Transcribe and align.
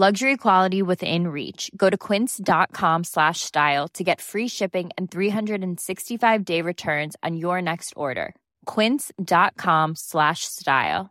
Luxury 0.00 0.36
quality 0.36 0.80
within 0.80 1.26
reach. 1.26 1.72
Go 1.76 1.90
to 1.90 1.96
quince.com 1.96 3.02
slash 3.02 3.40
style 3.40 3.88
to 3.94 4.04
get 4.04 4.20
free 4.20 4.46
shipping 4.46 4.90
and 4.96 5.10
365-day 5.10 6.62
returns 6.62 7.16
on 7.24 7.36
your 7.36 7.60
next 7.60 7.94
order. 7.96 8.36
quince.com 8.64 9.96
slash 9.96 10.44
style. 10.44 11.10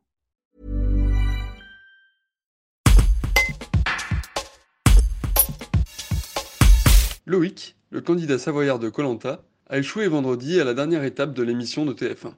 Loïc, 7.25 7.75
le 7.89 7.99
candidat 7.99 8.39
savoyard 8.39 8.79
de 8.79 8.87
Colanta, 8.87 9.43
a 9.69 9.79
échoué 9.79 10.07
vendredi 10.07 10.61
à 10.61 10.63
la 10.63 10.73
dernière 10.73 11.03
étape 11.03 11.33
de 11.33 11.43
l'émission 11.43 11.85
de 11.85 11.91
TF1. 11.91 12.35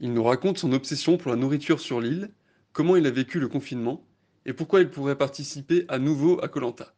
Il 0.00 0.12
nous 0.12 0.24
raconte 0.24 0.58
son 0.58 0.74
obsession 0.74 1.16
pour 1.16 1.30
la 1.30 1.38
nourriture 1.38 1.80
sur 1.80 2.02
l'île, 2.02 2.28
comment 2.74 2.96
il 2.96 3.06
a 3.06 3.10
vécu 3.10 3.40
le 3.40 3.48
confinement 3.48 4.04
et 4.46 4.52
pourquoi 4.52 4.80
il 4.80 4.90
pourrait 4.90 5.16
participer 5.16 5.84
à 5.88 5.98
nouveau 5.98 6.42
à 6.42 6.48
Colanta. 6.48 6.92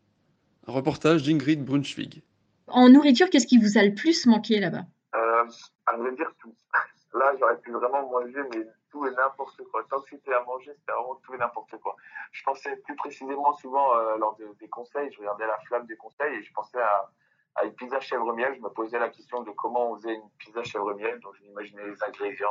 Un 0.67 0.73
reportage 0.73 1.23
d'Ingrid 1.25 1.65
Brunschwig. 1.65 2.23
En 2.69 2.89
nourriture, 2.89 3.29
qu'est-ce 3.31 3.47
qui 3.47 3.59
vous 3.59 3.79
a 3.79 3.83
le 3.83 3.95
plus 3.95 4.27
manqué 4.27 4.61
là-bas? 4.61 4.85
Euh, 5.15 5.45
À 5.87 5.97
vrai 5.97 6.13
dire 6.15 6.31
tout. 6.41 6.55
Là, 7.13 7.33
j'aurais 7.41 7.59
pu 7.59 7.73
vraiment 7.73 8.09
manger, 8.09 8.41
mais 8.55 8.65
tout 8.91 9.05
et 9.07 9.11
n'importe 9.11 9.61
quoi. 9.73 9.85
Tant 9.91 10.01
que 10.01 10.11
c'était 10.11 10.33
à 10.33 10.45
manger, 10.45 10.71
c'était 10.79 10.93
vraiment 10.93 11.17
tout 11.25 11.35
et 11.35 11.39
n'importe 11.39 11.77
quoi. 11.79 11.97
Je 12.31 12.43
pensais 12.45 12.77
plus 12.85 12.95
précisément 12.95 13.53
souvent 13.55 13.97
euh, 13.97 14.17
lors 14.19 14.37
des 14.61 14.69
conseils, 14.69 15.11
je 15.13 15.19
regardais 15.19 15.47
la 15.47 15.59
flamme 15.67 15.87
des 15.87 15.97
conseils 15.97 16.37
et 16.37 16.43
je 16.45 16.53
pensais 16.53 16.81
à, 16.81 17.11
à 17.57 17.65
une 17.65 17.73
pizza 17.75 17.99
chèvre 17.99 18.33
miel. 18.35 18.55
Je 18.57 18.61
me 18.61 18.69
posais 18.69 18.99
la 19.01 19.09
question 19.09 19.43
de 19.43 19.51
comment 19.51 19.91
on 19.91 19.97
faisait 19.97 20.15
une 20.15 20.31
pizza 20.39 20.63
chèvre 20.63 20.95
miel. 20.95 21.19
Donc, 21.21 21.35
je 21.41 21.43
m'imaginais 21.49 21.85
les 21.87 22.03
ingrédients, 22.07 22.49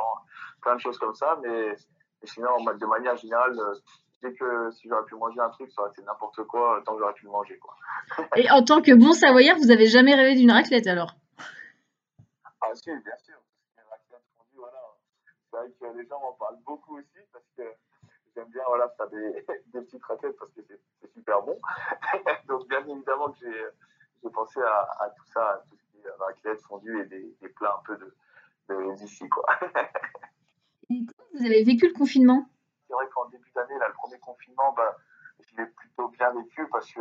plein 0.60 0.74
de 0.74 0.80
choses 0.80 0.98
comme 0.98 1.14
ça. 1.14 1.38
Mais, 1.42 1.74
sinon, 2.24 2.62
de 2.62 2.86
manière 2.86 3.16
générale, 3.16 3.58
euh, 3.58 3.74
dès 4.22 4.32
que 4.34 4.70
si 4.72 4.88
j'aurais 4.88 5.04
pu 5.04 5.14
manger 5.14 5.40
un 5.40 5.50
truc, 5.50 5.70
ça 5.72 5.82
aurait 5.82 5.90
été 5.90 6.02
n'importe 6.02 6.42
quoi, 6.44 6.82
tant 6.84 6.94
que 6.94 7.00
j'aurais 7.00 7.14
pu 7.14 7.24
le 7.24 7.30
manger. 7.30 7.58
Quoi. 7.58 7.76
Et 8.36 8.50
en 8.50 8.62
tant 8.62 8.82
que 8.82 8.92
bon 8.94 9.12
savoyard, 9.12 9.56
vous 9.58 9.70
avez 9.70 9.86
jamais 9.86 10.14
rêvé 10.14 10.34
d'une 10.34 10.50
raclette 10.50 10.86
alors? 10.86 11.14
Ah 12.60 12.74
si, 12.74 12.90
bien 12.90 13.16
sûr. 13.24 13.36
voilà. 14.54 14.78
C'est 15.50 15.56
vrai 15.56 15.70
que 15.70 15.98
les 15.98 16.06
gens 16.06 16.20
m'en 16.20 16.32
parlent 16.32 16.60
beaucoup 16.64 16.98
aussi 16.98 17.18
parce 17.32 17.44
que 17.56 17.62
j'aime 18.34 18.48
bien 18.48 18.62
voilà, 18.66 18.88
faire 18.96 19.08
des, 19.08 19.44
des 19.72 19.80
petites 19.80 20.04
raclettes 20.04 20.36
parce 20.38 20.52
que 20.52 20.60
c'est 21.00 21.12
super 21.12 21.42
bon. 21.42 21.58
Donc 22.48 22.68
bien 22.68 22.86
évidemment 22.86 23.30
que 23.32 23.46
j'ai 24.22 24.30
pensé 24.30 24.60
à, 24.60 25.12
tout 25.16 25.26
ça, 25.32 25.40
à 25.40 25.58
tout 25.68 25.76
ce 25.76 25.82
qui 25.90 26.06
est 26.06 26.10
raclette, 26.18 26.60
fondue 26.62 27.00
et 27.00 27.06
des, 27.06 27.48
plats 27.56 27.76
un 27.78 27.82
peu 27.84 27.96
de, 27.96 28.94
d'ici. 28.94 29.28
Quoi. 29.28 29.46
et 30.90 31.00
vous 31.34 31.44
avez 31.44 31.64
vécu 31.64 31.88
le 31.88 31.94
confinement 31.94 32.46
C'est 32.86 32.94
vrai 32.94 33.08
qu'en 33.14 33.28
début 33.28 33.50
d'année, 33.54 33.78
là, 33.78 33.88
le 33.88 33.94
premier 33.94 34.18
bah, 34.56 34.96
je 35.40 35.56
l'ai 35.56 35.66
plutôt 35.66 36.08
bien 36.08 36.30
vécu 36.32 36.66
parce 36.70 36.92
que, 36.92 37.00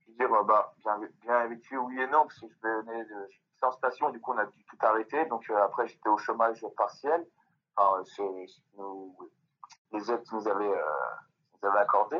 je 0.00 0.10
veux 0.10 0.16
dire, 0.16 0.44
bah, 0.44 0.74
bien, 0.78 1.00
bien 1.22 1.46
vécu, 1.46 1.76
oui 1.76 2.00
et 2.00 2.06
non, 2.06 2.22
parce 2.22 2.40
que 2.40 2.46
je 2.48 2.68
venais 2.68 3.04
de 3.04 3.28
en 3.62 3.72
station, 3.72 4.10
du 4.10 4.20
coup, 4.20 4.32
on 4.32 4.38
a 4.38 4.46
dû 4.46 4.64
tout 4.64 4.76
arrêter. 4.80 5.24
Donc, 5.26 5.48
euh, 5.50 5.64
après, 5.64 5.86
j'étais 5.88 6.08
au 6.08 6.18
chômage 6.18 6.64
partiel. 6.76 7.26
Enfin, 7.76 8.02
les 9.92 10.10
aides 10.10 10.24
nous 10.32 10.48
avaient, 10.48 10.64
euh, 10.64 10.82
nous 11.62 11.68
avaient 11.68 11.78
accordé. 11.80 12.16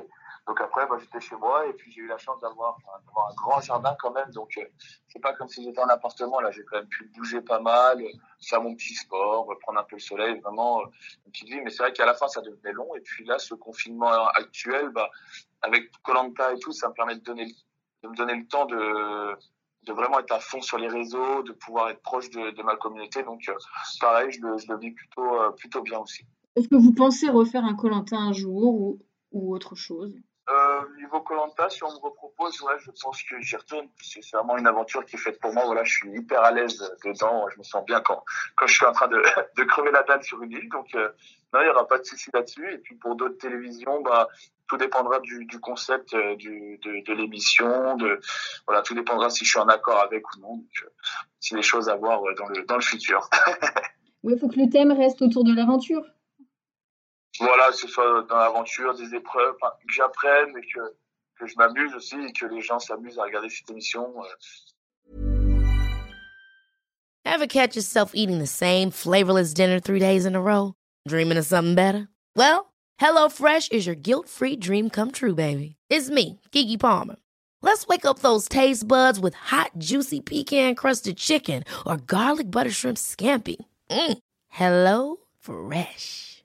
Donc 0.47 0.61
après, 0.61 0.87
bah, 0.87 0.97
j'étais 1.01 1.21
chez 1.21 1.35
moi 1.35 1.67
et 1.67 1.73
puis 1.73 1.91
j'ai 1.91 2.03
eu 2.03 2.07
la 2.07 2.19
chance 2.19 2.41
d'avoir 2.41 2.79
un 2.95 3.35
grand 3.35 3.61
jardin 3.61 3.97
quand 3.99 4.13
même. 4.13 4.31
Donc 4.31 4.57
euh, 4.59 4.65
c'est 5.09 5.19
pas 5.19 5.33
comme 5.33 5.49
si 5.49 5.65
j'étais 5.65 5.81
en 5.81 5.89
appartement. 5.89 6.41
Là, 6.41 6.53
j'ai 6.53 6.65
quand 6.65 6.77
même 6.77 6.87
pu 6.87 7.11
bouger 7.17 7.41
pas 7.41 7.59
mal, 7.59 8.01
faire 8.41 8.63
mon 8.63 8.77
petit 8.77 8.95
sport, 8.95 9.49
prendre 9.61 9.81
un 9.81 9.83
peu 9.83 9.97
le 9.97 10.01
soleil, 10.01 10.39
vraiment 10.39 10.83
euh, 10.83 10.85
une 11.27 11.33
petite 11.33 11.49
vie. 11.49 11.61
Mais 11.63 11.71
c'est 11.71 11.83
vrai 11.83 11.93
qu'à 11.93 12.07
la 12.07 12.15
fin, 12.15 12.29
ça 12.29 12.43
devenait 12.43 12.73
long. 12.73 12.95
Et 12.95 13.01
puis 13.01 13.25
là, 13.25 13.41
ce 13.41 13.55
confinement 13.55 14.29
actuel, 14.29 14.91
bah, 14.91 15.11
avec 15.63 15.91
Colanta 16.03 16.53
et 16.53 16.59
tout, 16.61 16.73
ça 16.73 16.89
me 16.89 16.95
permet 16.95 17.17
de, 17.17 17.33
me 17.33 18.15
donner 18.15 18.37
le 18.37 18.47
temps 18.47 18.67
de, 18.67 19.37
de 19.83 19.93
vraiment 19.93 20.21
être 20.21 20.33
à 20.33 20.39
fond 20.39 20.63
sur 20.63 20.79
les 20.79 20.89
réseaux, 20.89 21.43
de 21.43 21.53
pouvoir 21.55 21.89
être 21.89 22.03
proche 22.03 22.31
de, 22.31 22.53
de 22.53 22.63
ma 22.63 22.77
communauté. 22.77 23.25
Donc 23.25 23.49
euh, 23.49 23.55
pareil, 24.01 24.31
je 24.31 24.41
le, 24.43 24.59
je 24.59 24.69
le 24.69 24.79
vis 24.79 24.93
plutôt, 24.93 25.53
plutôt 25.57 25.83
bien 25.83 25.99
aussi. 25.99 26.25
Est-ce 26.55 26.69
que 26.69 26.77
vous 26.77 26.93
pensez 26.93 27.29
refaire 27.29 27.65
un 27.65 27.75
Colanta 27.75 28.17
un 28.17 28.33
jour 28.33 28.75
ou, 28.75 29.01
ou 29.33 29.53
autre 29.53 29.75
chose? 29.75 30.15
Euh, 30.49 30.97
niveau 30.97 31.21
Colanta, 31.23 31.69
si 31.69 31.83
on 31.83 31.91
me 31.91 31.99
repropose, 31.99 32.61
ouais, 32.63 32.75
je 32.79 32.91
pense 33.03 33.21
que 33.25 33.41
j'y 33.41 33.57
retourne. 33.57 33.89
C'est 34.01 34.21
vraiment 34.33 34.57
une 34.57 34.67
aventure 34.67 35.05
qui 35.05 35.17
est 35.17 35.19
faite 35.19 35.41
pour 35.41 35.53
moi. 35.53 35.65
Voilà, 35.65 35.83
je 35.83 35.93
suis 35.93 36.11
hyper 36.13 36.41
à 36.43 36.53
l'aise 36.53 36.79
dedans. 37.05 37.49
Je 37.53 37.59
me 37.59 37.65
sens 37.65 37.85
bien 37.85 38.01
quand, 38.01 38.23
quand 38.57 38.67
je 38.67 38.75
suis 38.75 38.87
en 38.87 38.93
train 38.93 39.09
de, 39.09 39.21
crever 39.65 39.91
la 39.91 40.05
dalle 40.05 40.23
sur 40.23 40.41
une 40.43 40.53
île. 40.53 40.69
Donc, 40.69 40.95
euh, 40.95 41.09
non, 41.53 41.61
il 41.61 41.65
n'y 41.65 41.71
aura 41.71 41.89
pas 41.89 41.99
de 41.99 42.05
souci 42.05 42.31
là-dessus. 42.33 42.73
Et 42.73 42.79
puis, 42.79 42.95
pour 42.95 43.17
d'autres 43.17 43.39
télévisions, 43.39 44.01
bah, 44.03 44.29
tout 44.69 44.77
dépendra 44.77 45.19
du, 45.19 45.47
du 45.47 45.59
concept 45.59 46.15
euh, 46.15 46.37
du, 46.37 46.79
de, 46.79 47.13
l'émission. 47.13 47.97
Voilà, 48.69 48.83
tout 48.83 48.95
dépendra 48.95 49.31
si 49.31 49.45
je 49.45 49.51
suis 49.51 49.59
en 49.59 49.69
accord 49.69 50.01
avec 50.01 50.23
ou 50.37 50.41
non. 50.41 50.57
Donc, 50.59 50.85
euh, 50.85 50.89
c'est 51.41 51.57
des 51.57 51.63
choses 51.63 51.89
à 51.89 51.97
voir 51.97 52.21
dans 52.39 52.47
le, 52.47 52.63
dans 52.67 52.77
le 52.77 52.83
futur. 52.83 53.29
oui, 54.23 54.35
il 54.35 54.39
faut 54.39 54.49
que 54.49 54.61
le 54.61 54.71
thème 54.71 54.93
reste 54.93 55.23
autour 55.23 55.43
de 55.43 55.53
l'aventure 55.53 56.05
voilà, 57.41 57.69
que 57.71 57.77
ce 57.77 57.89
soit 57.89 58.23
dans 58.29 58.37
l'aventure, 58.37 58.95
des 58.95 59.15
épreuves, 59.15 59.55
que 59.61 59.93
j'apprenne 59.93 60.57
et 60.57 60.67
que, 60.73 60.81
que 61.39 61.47
je 61.47 61.55
m'amuse 61.57 61.95
aussi 61.95 62.17
et 62.17 62.33
que 62.33 62.47
les 62.47 62.61
gens 62.61 62.79
s'amusent 62.79 63.19
à 63.19 63.25
regarder 63.25 63.49
cette 63.49 63.71
émission. 63.71 64.13
Euh. 64.19 64.25
Ever 67.25 67.47
catch 67.47 67.77
yourself 67.77 68.13
eating 68.15 68.39
the 68.39 68.47
same 68.47 68.91
flavorless 68.91 69.53
dinner 69.53 69.81
three 69.81 69.99
days 69.99 70.25
in 70.25 70.35
a 70.35 70.41
row? 70.41 70.75
Dreaming 71.09 71.37
of 71.39 71.45
something 71.45 71.75
better? 71.75 72.09
Well, 72.37 72.73
HelloFresh 73.01 73.73
is 73.73 73.87
your 73.87 73.97
guilt-free 73.97 74.57
dream 74.57 74.89
come 74.91 75.11
true, 75.11 75.35
baby. 75.35 75.77
It's 75.91 76.09
me, 76.09 76.41
Kiki 76.53 76.77
Palmer. 76.77 77.17
Let's 77.63 77.87
wake 77.87 78.07
up 78.07 78.21
those 78.21 78.49
taste 78.49 78.87
buds 78.87 79.19
with 79.19 79.35
hot, 79.35 79.73
juicy 79.79 80.21
pecan-crusted 80.21 81.17
chicken 81.17 81.65
or 81.85 81.97
garlic 81.97 82.51
butter 82.51 82.71
shrimp 82.71 82.97
scampi. 82.97 83.57
Mm. 83.91 84.19
Hello 84.49 85.17
Fresh. 85.41 86.45